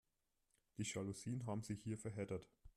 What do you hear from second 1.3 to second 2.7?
haben sich hier verheddert.